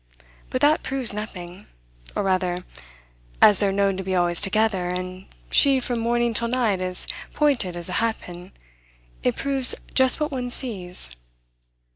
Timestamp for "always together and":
4.15-5.27